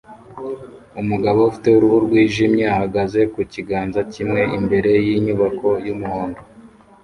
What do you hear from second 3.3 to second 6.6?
ku kiganza kimwe imbere yinyubako yumuhondo